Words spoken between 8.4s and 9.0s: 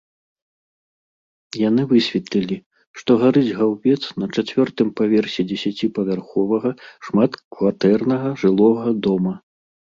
жылога